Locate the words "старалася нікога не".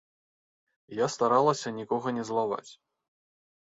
1.17-2.23